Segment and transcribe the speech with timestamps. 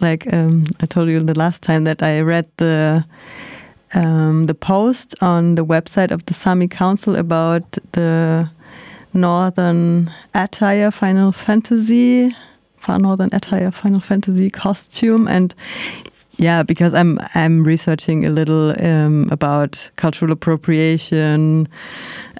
[0.00, 3.04] like um, I told you the last time that I read the
[3.94, 8.48] um, the post on the website of the Sami Council about the
[9.14, 12.30] Northern Attire Final Fantasy,
[12.76, 15.54] Far Northern Attire Final Fantasy costume, and
[16.36, 21.68] yeah, because I'm I'm researching a little um, about cultural appropriation.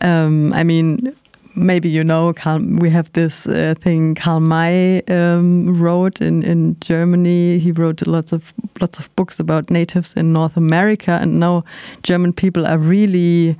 [0.01, 1.15] Um, I mean,
[1.59, 6.79] maybe you know, Karl, we have this uh, thing Karl May um, wrote in, in
[6.81, 7.59] Germany.
[7.59, 11.65] He wrote lots of lots of books about natives in North America, and now
[12.02, 13.57] German people are really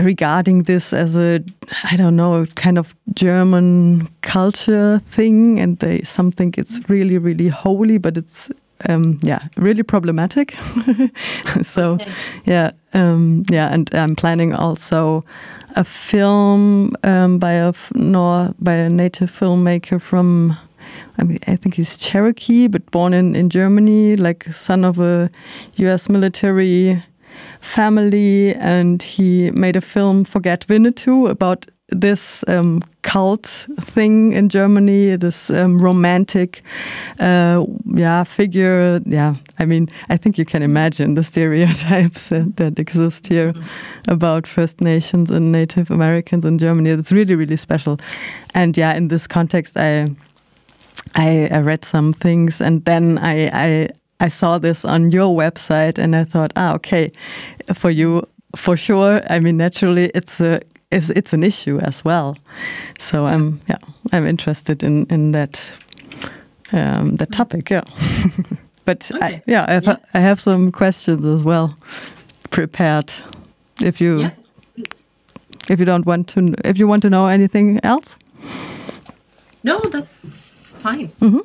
[0.00, 1.40] regarding this as a
[1.84, 7.48] I don't know kind of German culture thing, and they some think it's really really
[7.48, 8.50] holy, but it's
[8.88, 10.56] um, yeah, really problematic.
[11.62, 11.98] so,
[12.44, 15.24] yeah, um, yeah, and I'm planning also
[15.76, 20.56] a film um, by a nor by a native filmmaker from.
[21.16, 25.30] I mean, I think he's Cherokee, but born in, in Germany, like son of a
[25.76, 26.08] U.S.
[26.08, 27.02] military
[27.60, 35.16] family, and he made a film Forget Winnetou about this um, cult thing in Germany,
[35.16, 36.62] this um, romantic,
[37.20, 39.00] uh, yeah, figure.
[39.04, 43.52] Yeah, I mean, I think you can imagine the stereotypes that, that exist here mm
[43.52, 44.12] -hmm.
[44.12, 46.90] about First Nations and Native Americans in Germany.
[46.90, 47.96] It's really, really special.
[48.54, 50.06] And yeah, in this context, I
[51.16, 53.88] I, I read some things, and then I, I
[54.26, 57.10] I saw this on your website, and I thought, ah, okay,
[57.74, 58.22] for you
[58.56, 59.20] for sure.
[59.30, 60.60] I mean, naturally, it's a
[60.94, 62.36] it's, it's an issue as well.
[62.98, 63.78] So I'm yeah
[64.12, 65.72] I'm interested in in that
[66.72, 67.70] um, that topic.
[67.70, 67.84] Yeah,
[68.84, 69.26] but okay.
[69.26, 69.96] I, yeah, I have, yeah.
[70.14, 71.70] I have some questions as well
[72.50, 73.12] prepared.
[73.80, 74.30] If you yeah,
[75.68, 78.16] if you don't want to if you want to know anything else.
[79.62, 81.10] No, that's fine.
[81.20, 81.42] Mm -hmm.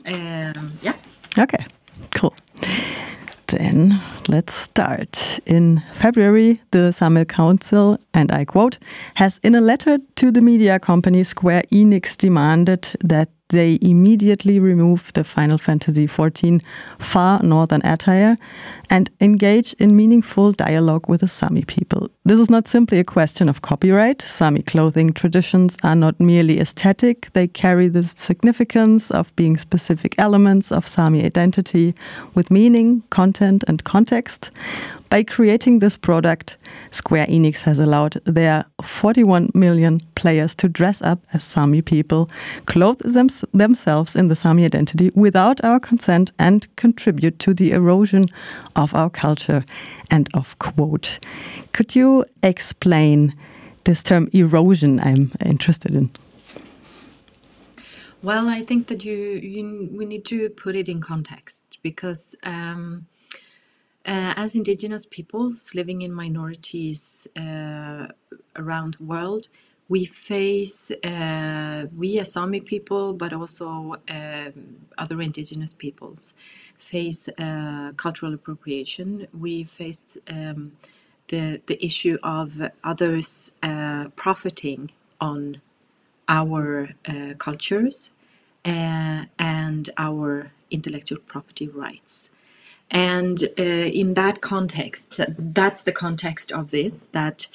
[0.58, 0.95] um, yeah.
[1.38, 1.66] Okay.
[2.09, 2.34] Cool.
[3.52, 5.39] Then let's start.
[5.45, 8.78] In February, the Sami Council, and I quote,
[9.16, 15.12] has in a letter to the media company Square Enix demanded that they immediately remove
[15.14, 16.62] the Final Fantasy XIV
[17.00, 18.36] Far Northern attire
[18.92, 22.10] and engage in meaningful dialogue with the Sami people.
[22.26, 24.22] This is not simply a question of copyright.
[24.22, 30.72] Sami clothing traditions are not merely aesthetic, they carry the significance of being specific elements
[30.72, 31.92] of Sami identity
[32.36, 34.52] with meaning, content, and context.
[35.10, 36.58] By creating this product,
[36.92, 42.30] Square Enix has allowed their 41 million players to dress up as Sami people,
[42.68, 48.25] clothe them themselves in the Sami identity without our consent, and contribute to the erosion
[48.75, 49.63] of our culture.
[50.11, 51.19] End of quote.
[51.73, 53.33] Could you explain
[53.83, 56.11] this term erosion I'm interested in?
[58.22, 63.07] Well, I think that you, you we need to put it in context because um,
[64.06, 68.07] uh, as indigenous peoples living in minorities uh,
[68.57, 69.47] around the world,
[69.89, 76.35] we face, uh, we as Sami people, but also um, other indigenous peoples,
[76.77, 79.27] face uh, cultural appropriation.
[79.38, 80.73] We face um,
[81.29, 84.91] the, the issue of others uh, profiting
[85.22, 85.61] on
[86.29, 88.13] our uh, cultures
[89.39, 92.29] and our intellectual property rights.
[92.91, 97.47] And uh, in that context, that's the context of this, that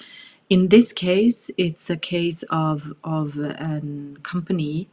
[0.54, 3.82] in this case, it's a case of, of a
[4.22, 4.86] company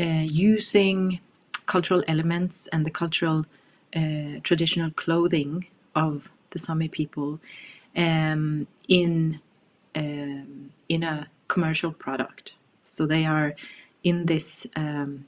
[0.00, 1.20] uh, using
[1.66, 3.44] cultural elements and the cultural
[3.94, 7.38] uh, traditional clothing of the Sami people
[7.94, 9.40] um, in,
[9.94, 12.54] um, in a commercial product.
[12.82, 13.54] So they are
[14.02, 15.26] in this, um,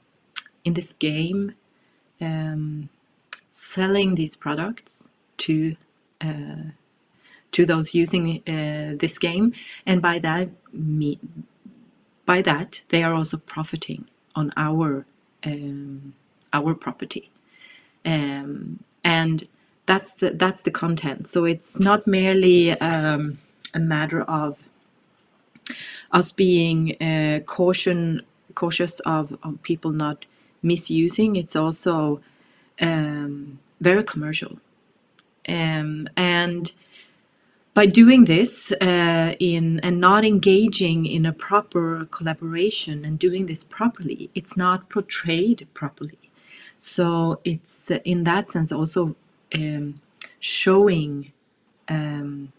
[0.65, 1.53] in this game
[2.19, 2.89] um,
[3.51, 5.07] selling these products
[5.45, 5.75] to
[6.19, 6.71] uh,
[7.57, 9.47] to those using uh, this game,
[9.85, 11.19] and by that me
[12.25, 14.01] by that they are also profiting
[14.35, 15.05] on our
[15.49, 16.13] um,
[16.53, 17.25] our property,
[18.05, 19.37] um, and
[19.89, 21.27] that's the that's the content.
[21.27, 23.39] So it's not merely um,
[23.73, 24.51] a matter of
[26.11, 28.21] us being uh, caution
[28.55, 30.25] cautious of, of people not
[30.63, 31.35] misusing.
[31.35, 32.21] It's also
[32.81, 34.59] um, very commercial.
[35.47, 36.71] Um, and
[37.77, 43.63] by doing this uh, in and not engaging in a proper collaboration and doing this
[43.63, 46.31] properly, it's not portrayed properly.
[46.75, 49.15] So it's uh, in that sense also
[49.53, 50.01] um,
[50.39, 51.33] showing
[51.87, 52.51] um,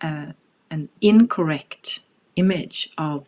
[0.00, 0.32] uh,
[0.70, 2.00] an incorrect
[2.36, 3.20] image of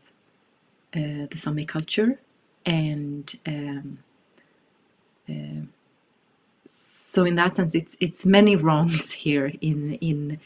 [0.95, 2.19] uh, the Sami culture
[2.65, 3.99] and um,
[5.29, 5.67] uh,
[6.67, 10.39] so in that sense, it's it's many wrongs here in in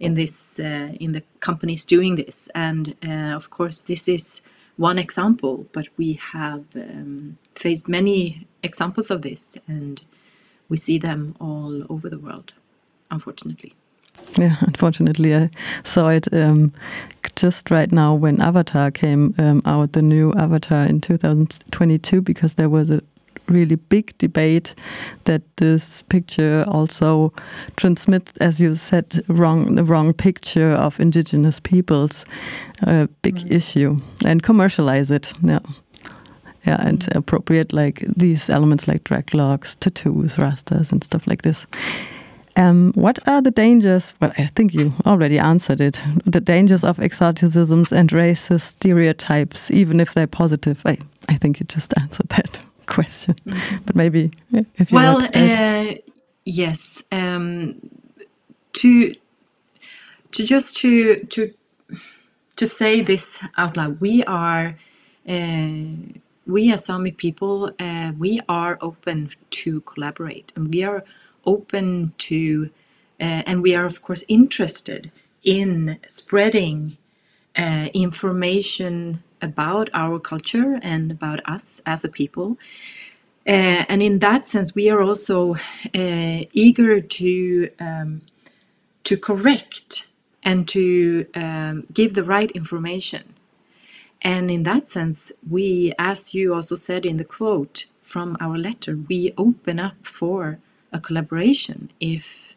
[0.00, 4.42] in this uh, in the companies doing this, and uh, of course this is
[4.76, 10.02] one example, but we have um, faced many examples of this, and
[10.68, 12.54] we see them all over the world,
[13.10, 13.74] unfortunately.
[14.36, 15.50] Yeah, unfortunately, I
[15.84, 16.72] saw it um,
[17.36, 22.68] just right now when Avatar came um, out, the new Avatar in 2022, because there
[22.68, 23.02] was a
[23.48, 24.74] really big debate
[25.24, 27.32] that this picture also
[27.76, 32.24] transmits, as you said, wrong the wrong picture of indigenous peoples,
[32.82, 33.52] a big right.
[33.52, 35.32] issue, and commercialize it.
[35.42, 35.60] Yeah.
[36.66, 37.16] Yeah, and mm.
[37.16, 41.66] appropriate like these elements like drag dreadlocks, tattoos, rastas, and stuff like this.
[42.56, 44.14] Um, what are the dangers?
[44.20, 46.00] Well, I think you already answered it.
[46.26, 50.82] The dangers of exoticisms and racist stereotypes, even if they're positive.
[50.84, 50.98] I,
[51.28, 53.34] I think you just answered that question.
[53.44, 53.84] Mm -hmm.
[53.84, 54.30] But maybe
[54.74, 55.94] if you well, uh,
[56.44, 57.04] yes.
[57.10, 57.74] Um,
[58.72, 58.88] to
[60.30, 60.90] to just to
[61.26, 61.40] to
[62.56, 64.74] to say this out loud, we are.
[65.26, 71.04] Uh, we as Sami people, uh, we are open to collaborate, and we are
[71.44, 72.70] open to,
[73.20, 75.10] uh, and we are of course interested
[75.42, 76.96] in spreading
[77.54, 82.58] uh, information about our culture and about us as a people.
[83.46, 85.54] Uh, and in that sense, we are also
[85.94, 88.22] uh, eager to um,
[89.04, 90.06] to correct
[90.42, 93.34] and to um, give the right information.
[94.22, 98.96] And in that sense, we, as you also said in the quote from our letter,
[98.96, 100.58] we open up for
[100.92, 102.56] a collaboration if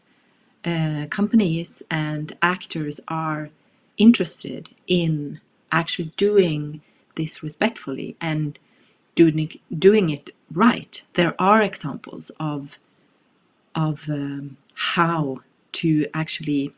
[0.64, 3.50] uh, companies and actors are
[3.96, 5.40] interested in
[5.72, 6.82] actually doing
[7.16, 8.58] this respectfully and
[9.14, 11.02] doing doing it right.
[11.14, 12.78] There are examples of
[13.74, 15.40] of um, how
[15.72, 16.72] to actually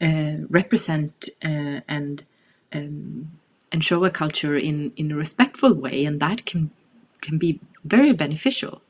[0.00, 2.24] uh, represent uh, and
[2.72, 3.32] um,
[3.72, 6.70] and show a culture in in a respectful way, and that can
[7.20, 8.82] can be very beneficial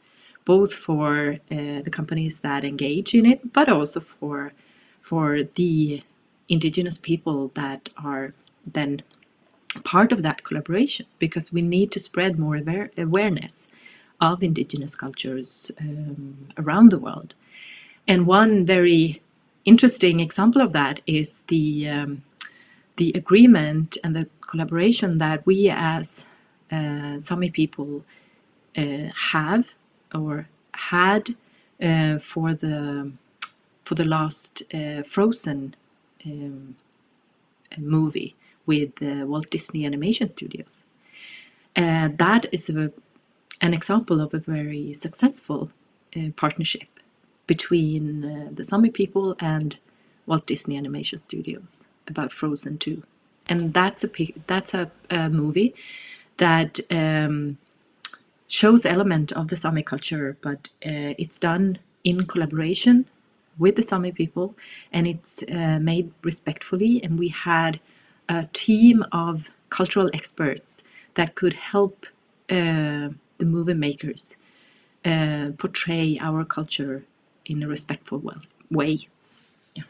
[0.47, 4.53] both for uh, the companies that engage in it, but also for
[5.01, 6.03] for the
[6.49, 8.33] indigenous people that are
[8.67, 9.03] then
[9.85, 13.69] part of that collaboration because we need to spread more aware awareness
[14.21, 17.35] of indigenous cultures um, around the world.
[18.09, 19.21] And one very
[19.65, 22.23] interesting example of that is the um,
[22.97, 26.27] the agreement and the collaboration that we as
[26.73, 28.05] uh, Sami people
[28.77, 29.75] uh, have
[30.15, 31.31] or had
[31.83, 33.13] uh, for the
[33.85, 35.75] for the last uh, Frozen
[36.25, 36.77] um,
[37.77, 38.35] movie
[38.67, 40.85] with Walt Disney Animation Studios.
[41.77, 42.91] Uh, that is a,
[43.61, 45.71] an example of a very successful
[46.17, 46.89] uh, partnership
[47.47, 49.79] between uh, the Sami people and
[50.27, 53.03] Walt Disney Animation Studios about Frozen 2.
[53.49, 54.09] And that's a
[54.47, 55.75] that's a, a movie
[56.39, 57.59] that um,
[58.49, 63.07] shows element of the Sami culture, but uh, it's done in collaboration
[63.59, 64.57] with the Sami people,
[64.93, 67.03] and it's uh, made respectfully.
[67.05, 67.81] And we had
[68.29, 70.83] a team of cultural experts
[71.15, 72.07] that could help
[72.51, 73.09] uh,
[73.39, 74.37] the movie makers
[75.05, 77.05] uh, portray our culture
[77.45, 78.23] in a respectful
[78.71, 78.99] way.
[79.75, 79.85] Yeah.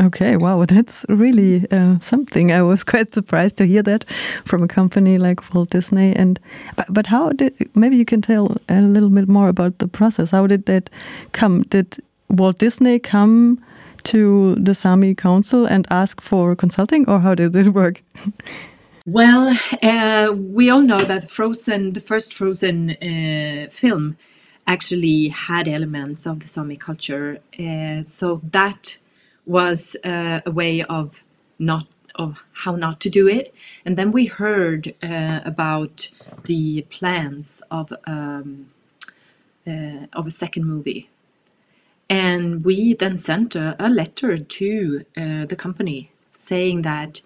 [0.00, 2.50] Okay, wow, that's really uh, something.
[2.50, 4.04] I was quite surprised to hear that
[4.44, 6.14] from a company like Walt Disney.
[6.16, 6.40] And
[6.76, 10.30] but, but how did maybe you can tell a little bit more about the process?
[10.30, 10.90] How did that
[11.32, 11.62] come?
[11.62, 11.98] Did
[12.28, 13.62] Walt Disney come
[14.04, 18.02] to the Sami Council and ask for consulting, or how did it work?
[19.06, 24.16] Well, uh, we all know that Frozen, the first Frozen uh, film,
[24.66, 27.40] actually had elements of the Sami culture.
[27.58, 28.98] Uh, so that
[29.44, 31.24] was uh, a way of
[31.58, 33.54] not of how not to do it.
[33.84, 36.10] And then we heard uh, about
[36.44, 38.70] the plans of um,
[39.66, 41.08] uh, of a second movie,
[42.12, 47.22] and we then sent a, a letter to uh, the company saying that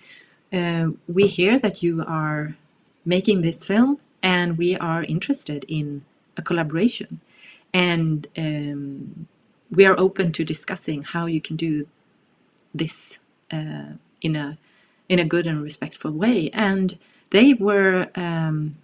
[0.53, 2.57] uh, we hear that you are
[3.05, 6.05] making this film, and we are interested in
[6.39, 7.21] a collaboration,
[7.75, 9.29] and um,
[9.71, 11.89] we are open to discussing how you can do
[12.75, 13.19] this
[13.53, 14.59] uh, in a
[15.09, 16.51] in a good and respectful way.
[16.55, 16.99] And
[17.31, 18.77] they were um,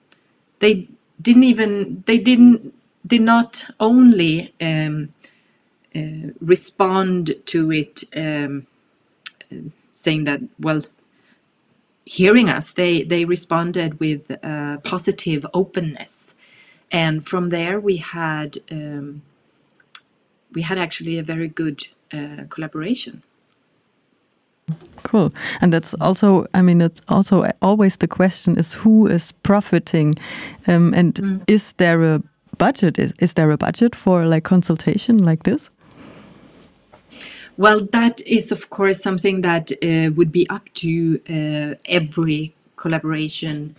[0.60, 0.88] they
[1.22, 2.74] didn't even they didn't
[3.06, 5.14] did not only um,
[6.40, 8.66] respond to it um,
[9.94, 10.82] saying that well
[12.04, 16.34] hearing us they they responded with uh, positive openness
[16.90, 19.22] and from there we had um,
[20.54, 23.22] we had actually a very good uh, collaboration.
[25.02, 25.32] Cool.
[25.60, 30.14] And that's also, I mean, it's also always the question is who is profiting?
[30.66, 31.42] Um, and mm.
[31.46, 32.22] is there a
[32.58, 32.98] budget?
[32.98, 35.70] Is, is there a budget for like consultation like this?
[37.56, 43.76] Well, that is, of course, something that uh, would be up to uh, every collaboration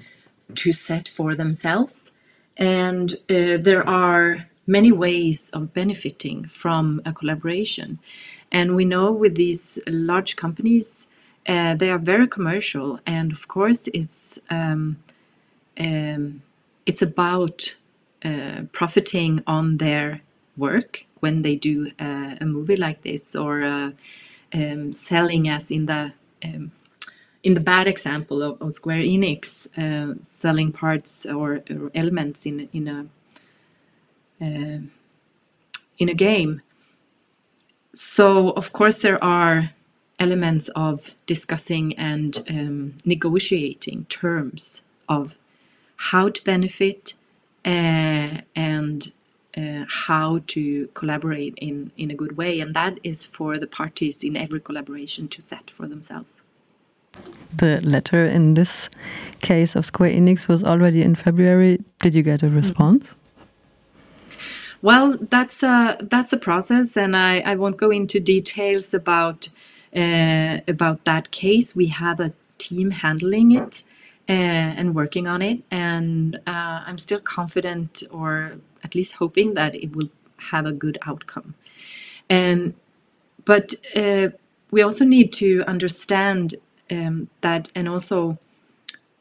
[0.55, 2.11] to set for themselves.
[2.57, 7.99] And uh, there are many ways of benefiting from a collaboration.
[8.51, 11.07] And we know with these large companies,
[11.47, 14.97] uh, they are very commercial, and of course, it's um,
[15.79, 16.41] um,
[16.85, 17.75] it's about
[18.23, 20.21] uh, profiting on their
[20.55, 23.91] work when they do uh, a movie like this, or uh,
[24.53, 26.13] um, selling, as in the
[26.43, 26.71] um,
[27.43, 32.67] in the bad example of, of Square Enix, uh, selling parts or, or, elements in
[32.73, 33.05] in a
[34.41, 34.79] uh,
[35.97, 36.61] in a game.
[37.93, 39.71] So of course there are
[40.19, 45.37] elements of discussing and um, negotiating terms of
[46.11, 47.13] how to benefit
[47.65, 49.13] uh, and
[49.57, 52.59] uh, how to collaborate in, in a good way.
[52.59, 56.43] And that is for the parties in every collaboration to set for themselves.
[57.55, 58.89] The letter in this
[59.41, 61.79] case of Square Enix was already in February.
[62.01, 63.05] Did you get a response?
[64.81, 69.47] Well, that's a that's a process, and I, I won't go into details about
[69.95, 71.75] uh, about that case.
[71.75, 73.83] We have a team handling it
[74.27, 79.95] and working on it, and uh, I'm still confident, or at least hoping that it
[79.95, 80.09] will
[80.51, 81.55] have a good outcome.
[82.29, 82.75] And
[83.45, 84.29] but uh,
[84.71, 86.55] we also need to understand
[86.91, 88.39] um, that, and also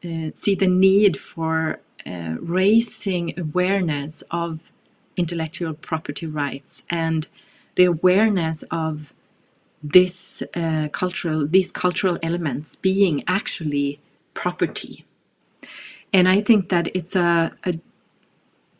[0.05, 4.71] uh, see the need for uh, raising awareness of
[5.17, 7.27] intellectual property rights and
[7.75, 9.13] the awareness of
[9.83, 13.99] this uh, cultural these cultural elements being actually
[14.33, 15.05] property.
[16.11, 17.73] And i think that it's a, a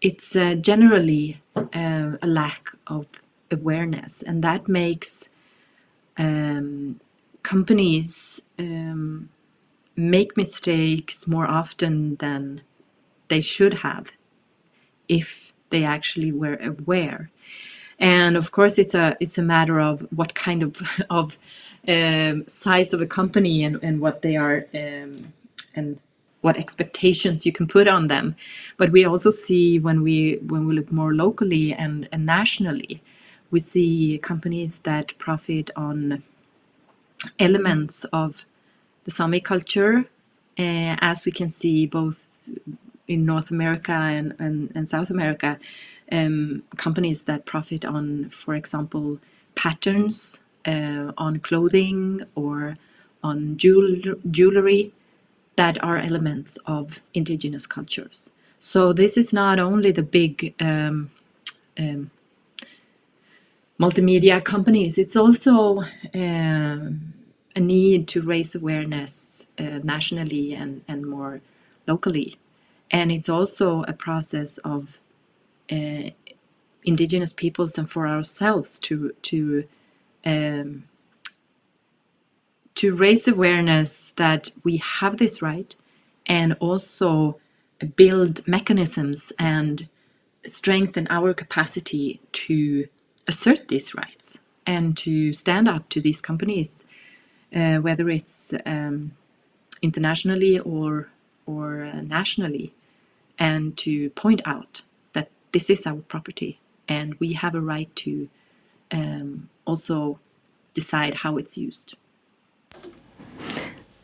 [0.01, 3.07] it's a generally uh, a lack of
[3.49, 5.29] awareness and that makes
[6.17, 6.99] um,
[7.41, 9.29] companies um,
[9.95, 12.61] make mistakes more often than
[13.27, 14.11] they should have
[15.07, 17.29] if they actually were aware.
[17.99, 21.37] And of course it's a it's a matter of what kind of of
[21.87, 25.33] um, size of a company and, and what they are um,
[25.75, 25.99] and
[26.41, 28.35] what expectations you can put on them.
[28.77, 33.01] But we also see when we when we look more locally and, and nationally
[33.49, 36.23] we see companies that profit on
[37.39, 38.45] elements of
[39.05, 40.05] the Sami culture
[40.59, 42.49] uh, as we can see both
[43.07, 45.59] in North America and, and, and South America
[46.11, 49.19] um, companies that profit on, for example,
[49.55, 52.75] patterns uh, on clothing or
[53.23, 54.91] on jewel- jewelry
[55.55, 58.31] that are elements of indigenous cultures.
[58.59, 61.11] So this is not only the big um,
[61.77, 62.11] um,
[63.79, 65.79] multimedia companies, it's also
[66.15, 66.89] uh,
[67.55, 71.41] a need to raise awareness uh, nationally and, and more
[71.87, 72.37] locally.
[72.89, 74.99] And it's also a process of
[75.71, 76.11] uh,
[76.83, 79.67] indigenous peoples and for ourselves to to
[80.25, 80.83] um,
[82.75, 85.75] to raise awareness that we have this right
[86.25, 87.39] and also
[87.95, 89.87] build mechanisms and
[90.45, 92.87] strengthen our capacity to
[93.27, 96.85] assert these rights and to stand up to these companies,
[97.55, 99.11] uh, whether it's um,
[99.81, 101.09] internationally or
[101.45, 102.73] or uh, nationally,
[103.37, 108.29] and to point out that this is our property and we have a right to
[108.91, 110.19] um, also
[110.73, 111.95] decide how it's used.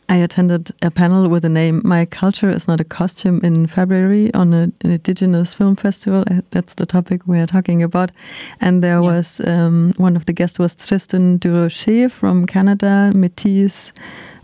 [0.09, 4.33] I attended a panel with the name My Culture is Not a Costume in February
[4.33, 6.23] on a, an Indigenous Film Festival.
[6.31, 8.11] Uh, that's the topic we're talking about.
[8.59, 9.11] And there yeah.
[9.11, 13.91] was um, one of the guests was Tristan Durocher from Canada, Métis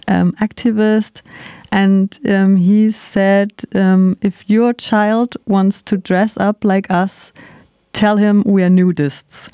[0.08, 1.24] um, activist.
[1.72, 7.34] And um, he said, um, if your child wants to dress up like us,
[7.92, 9.50] tell him we are nudists.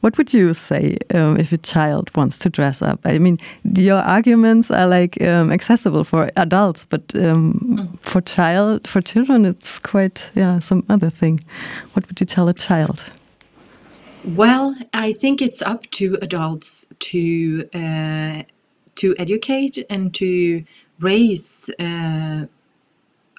[0.00, 3.00] What would you say um, if a child wants to dress up?
[3.04, 8.00] I mean, your arguments are like um, accessible for adults, but um, mm.
[8.02, 11.40] for child for children, it's quite yeah some other thing.
[11.94, 13.04] What would you tell a child?
[14.24, 18.42] Well, I think it's up to adults to uh,
[18.96, 20.64] to educate and to
[20.98, 22.46] raise uh,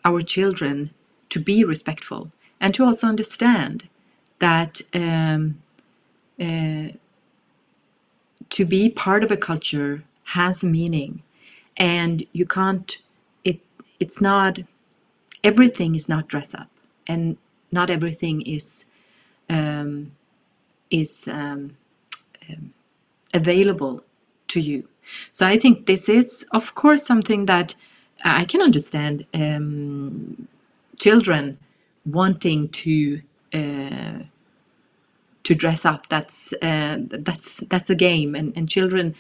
[0.05, 0.91] our children
[1.29, 3.89] to be respectful and to also understand
[4.39, 5.61] that um,
[6.41, 6.89] uh,
[8.49, 11.23] to be part of a culture has meaning,
[11.77, 12.97] and you can't.
[13.43, 13.61] It
[13.99, 14.59] it's not
[15.43, 16.69] everything is not dress up,
[17.07, 17.37] and
[17.71, 18.85] not everything is
[19.49, 20.11] um,
[20.91, 21.77] is um,
[22.49, 22.73] um,
[23.33, 24.03] available
[24.49, 24.87] to you.
[25.31, 27.75] So I think this is, of course, something that
[28.23, 30.47] I can understand um,
[30.99, 31.57] children
[32.05, 33.21] wanting to
[33.53, 34.19] uh,
[35.47, 36.09] to dress up.
[36.09, 39.15] That's uh, that's that's a game, and and children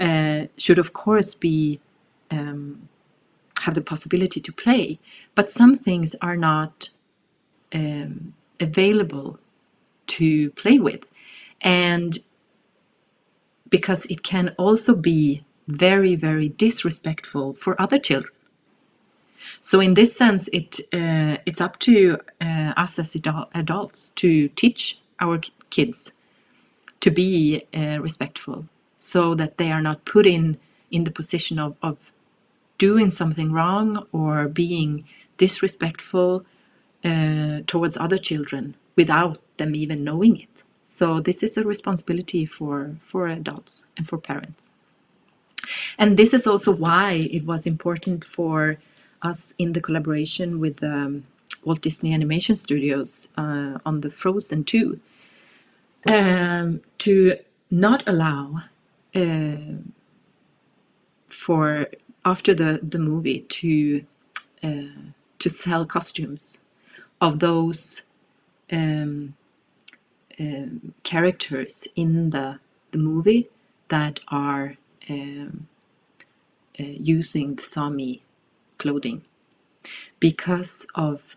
[0.00, 1.80] uh, should of course be
[2.32, 2.88] um,
[3.62, 4.98] have the possibility to play.
[5.36, 6.90] But some things are not
[7.74, 9.38] um, available
[10.18, 11.04] to play with,
[11.62, 12.18] and
[13.70, 18.32] because it can also be very very disrespectful for other children
[19.62, 23.16] so in this sense, it uh, it's up to uh, us as
[23.54, 26.12] adults to teach our kids
[27.00, 28.64] to be uh, respectful,
[28.96, 30.58] so that they are not put in
[30.90, 32.12] in the position of, of
[32.78, 35.04] doing something wrong or being
[35.36, 36.44] disrespectful
[37.04, 40.64] uh, towards other children without them even knowing it.
[40.82, 44.72] So this is a responsibility for for adults and for parents.
[45.98, 48.78] And this is also why it was important for
[49.22, 51.24] us in the collaboration with um,
[51.64, 55.00] Walt Disney Animation Studios uh, on the Frozen 2
[56.04, 57.36] um, to
[57.70, 58.62] not allow
[59.14, 59.56] uh,
[61.28, 61.88] for
[62.24, 64.04] after the, the movie to
[64.62, 66.58] uh, to sell costumes
[67.20, 68.02] of those
[68.72, 69.34] um,
[70.40, 72.58] um characters in the
[72.90, 73.48] the movie
[73.88, 74.76] that are
[75.08, 75.68] um,
[76.78, 78.22] uh, using the Sami
[78.78, 79.22] clothing
[80.20, 81.36] because of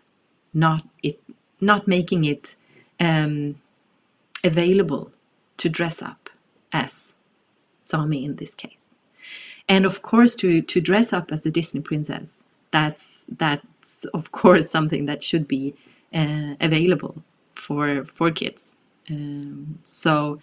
[0.52, 1.20] not it
[1.60, 2.56] not making it
[2.98, 3.56] um,
[4.44, 5.12] available
[5.58, 6.30] to dress up
[6.72, 7.14] as
[7.82, 8.94] Sami in this case.
[9.68, 14.70] And of course to, to dress up as a Disney princess, that's that's of course
[14.70, 15.74] something that should be
[16.14, 17.22] uh, available
[17.54, 18.76] for for kids.
[19.10, 20.40] Um, so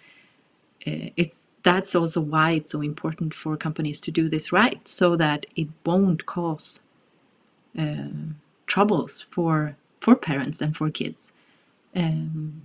[0.86, 5.16] uh, it's that's also why it's so important for companies to do this right, so
[5.16, 6.80] that it won't cause
[7.78, 8.08] uh,
[8.66, 11.32] troubles for for parents and for kids
[11.94, 12.62] um,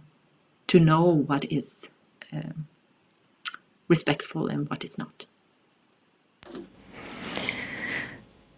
[0.74, 1.92] to know what is
[2.34, 2.68] um,
[3.88, 5.28] respectful and what is not.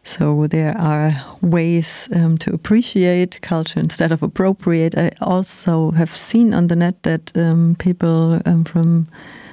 [0.03, 1.09] So there are
[1.41, 4.97] ways um, to appreciate culture instead of appropriate.
[4.97, 9.07] I also have seen on the net that um, people um, from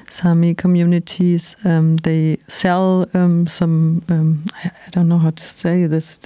[0.09, 6.19] Sami communities um, they sell um, some um, I, don't know how to say this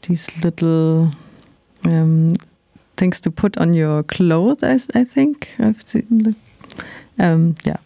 [0.00, 1.12] these little
[3.00, 4.62] things to put on your clothes.
[4.62, 6.36] I, I think I've seen.
[7.18, 7.78] Um, yeah,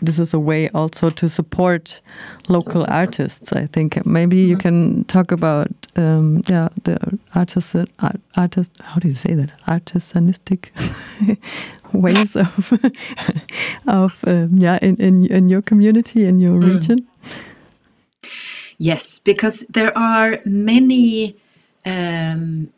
[0.00, 2.00] this is a way also to support
[2.48, 3.52] local artists.
[3.52, 6.96] I think maybe you can talk about um, yeah the
[7.34, 8.70] artist art, artist.
[8.80, 9.50] How do you say that?
[9.66, 10.70] Artisanistic
[11.92, 12.72] ways of
[13.86, 16.72] of um, yeah in, in in your community in your mm.
[16.72, 16.98] region.
[18.78, 21.36] Yes, because there are many
[21.86, 22.68] um,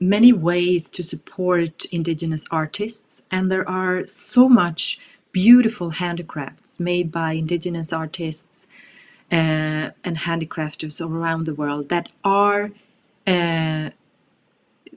[0.00, 4.98] many ways to support indigenous artists, and there are so much
[5.32, 8.66] beautiful handicrafts made by indigenous artists
[9.32, 12.70] uh, and handicrafters around the world that are
[13.26, 13.90] uh,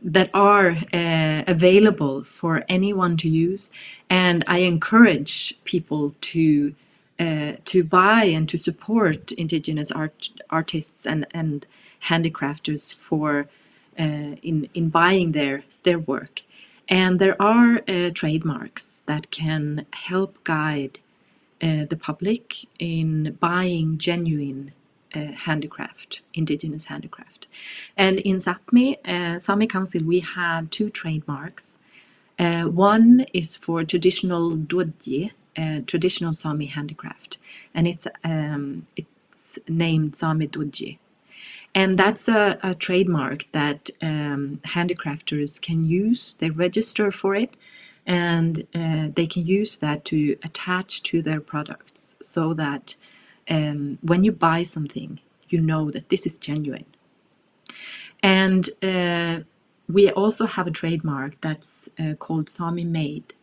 [0.03, 3.71] that are uh, available for anyone to use.
[4.09, 6.75] And i encourage people to
[7.19, 11.65] uh, to buy and to support indigenous art artists and and
[12.03, 13.47] handicrafters for
[13.97, 16.43] in in buying their their work
[16.89, 20.99] and there are uh, trademarks that can help guide
[21.61, 24.71] uh, the public in buying genuine
[25.13, 27.47] uh, handicraft, indigenous handicraft.
[27.97, 31.79] And in Sapmi, uh, Sami Council, we have two trademarks.
[32.39, 37.37] Uh, one is for traditional duodji, uh, traditional Sami handicraft,
[37.73, 40.99] and it's um, it's named Sami duodji.
[41.77, 46.33] And that's a, a trademark that um, handicrafters can use.
[46.39, 47.55] They register for it
[48.07, 52.95] and uh, they can use that to attach to their products so that
[53.47, 56.85] um, when you buy something, you know that this is genuine.
[58.23, 59.41] And uh,
[59.87, 63.35] we also have a trademark that's uh, called Sami Made.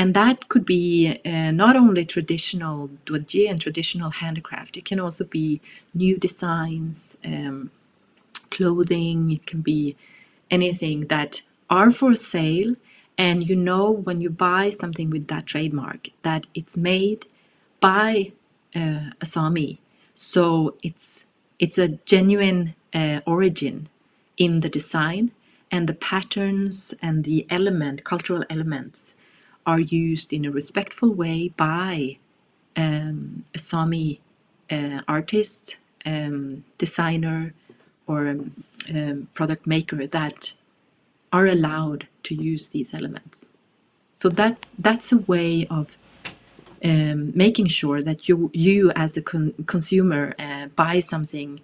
[0.00, 5.24] And that could be uh, not only traditional duodji and traditional handicraft, it can also
[5.24, 5.60] be
[5.92, 7.70] new designs, um,
[8.50, 9.96] clothing, it can be
[10.50, 12.76] anything that are for sale.
[13.18, 17.26] And you know when you buy something with that trademark that it's made
[17.80, 18.32] by
[18.74, 19.82] uh, a Sami,
[20.14, 21.26] so it's
[21.58, 23.90] it's a genuine uh, origin
[24.38, 25.32] in the design,
[25.70, 29.14] and the patterns and the element, cultural elements,
[29.66, 32.18] are used in a respectful way by
[32.76, 34.20] um, a Sami
[34.70, 37.54] uh, artist, um, designer,
[38.06, 40.54] or um, um, product maker that
[41.32, 43.50] are allowed to use these elements.
[44.12, 45.96] So that that's a way of
[46.84, 51.60] um, making sure that you you as a con- consumer uh, buy something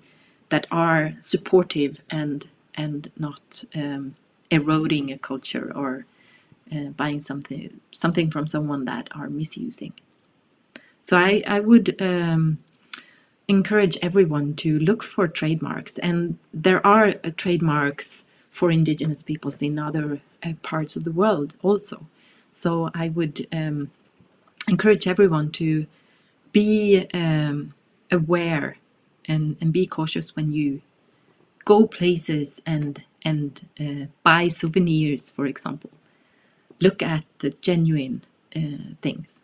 [0.50, 4.16] that are supportive and and not um,
[4.50, 6.06] eroding a culture or
[6.74, 9.94] uh, buying something something from someone that are misusing.
[11.02, 12.58] So I I would um,
[13.48, 19.78] encourage everyone to look for trademarks, and there are uh, trademarks for indigenous peoples in
[19.78, 22.06] other uh, parts of the world also.
[22.52, 23.90] So I would um,
[24.68, 25.86] encourage everyone to
[26.52, 27.74] be um,
[28.10, 28.78] aware
[29.28, 30.82] and, and be cautious when you
[31.64, 35.90] go places and and uh, buy souvenirs, for example.
[36.80, 38.22] Look at the genuine
[38.54, 39.42] uh, things.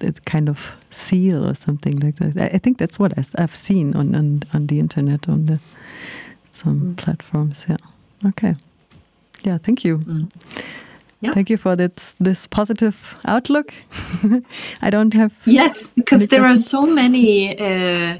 [0.00, 0.58] it's kind of
[0.90, 2.54] seal or something like that.
[2.54, 5.58] I think that's what I've seen on on, on the internet on the
[6.52, 6.96] some mm.
[6.96, 7.66] platforms.
[7.68, 7.76] Yeah.
[8.26, 8.54] Okay.
[9.42, 9.58] Yeah.
[9.58, 9.98] Thank you.
[9.98, 10.30] Mm.
[11.20, 11.32] Yeah.
[11.32, 13.74] Thank you for this this positive outlook.
[14.82, 17.58] I don't have yes, because there are so many.
[17.58, 18.18] Uh,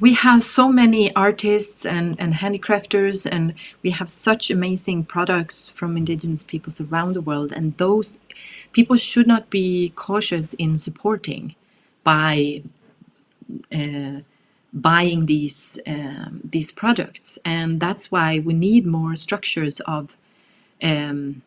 [0.00, 5.96] we have so many artists and, and handicrafters, and we have such amazing products from
[5.96, 7.52] indigenous peoples around the world.
[7.52, 8.18] And those
[8.72, 11.54] people should not be cautious in supporting
[12.04, 12.62] by
[13.72, 14.20] uh,
[14.72, 20.16] buying these um, these products, and that's why we need more structures of
[20.82, 21.42] um,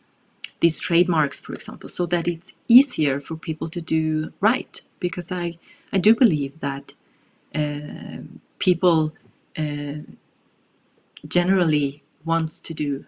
[0.60, 4.82] these trademarks, for example, so that it's easier for people to do right.
[5.00, 5.58] Because I
[5.92, 6.94] I do believe that
[8.60, 9.13] people
[9.58, 9.96] uh,
[11.28, 13.06] generally wants to do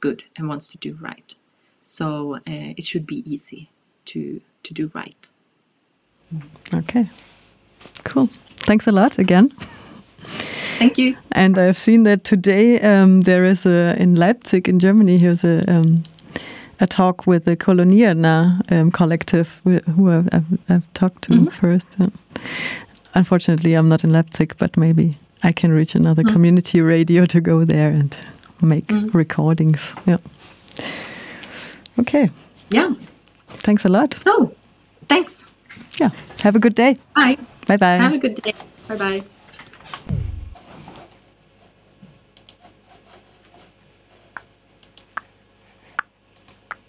[0.00, 1.34] good and wants to do right.
[1.82, 2.40] So uh,
[2.76, 3.70] it should be easy
[4.06, 5.28] to to do right.
[6.74, 7.08] Okay,
[8.04, 8.28] cool.
[8.66, 9.50] Thanks a lot again.
[10.78, 11.16] Thank you.
[11.32, 15.18] And I've seen that today um, there is a in Leipzig in Germany.
[15.18, 16.04] Here's a um,
[16.80, 21.52] a talk with the Kolonierna um, collective who I've, I've, I've talked to mm -hmm.
[21.52, 21.86] first.
[21.98, 22.10] Yeah.
[23.18, 26.32] Unfortunately, I'm not in Leipzig, but maybe I can reach another mm.
[26.32, 28.14] community radio to go there and
[28.62, 29.12] make mm.
[29.12, 29.92] recordings.
[30.06, 30.18] Yeah.
[31.98, 32.30] Okay.
[32.70, 32.94] Yeah.
[33.48, 34.14] Thanks a lot.
[34.14, 34.54] So,
[35.08, 35.48] thanks.
[35.98, 36.10] Yeah.
[36.42, 36.96] Have a good day.
[37.16, 37.38] Bye.
[37.66, 37.96] Bye bye.
[37.96, 38.54] Have a good day.
[38.86, 39.22] Bye bye.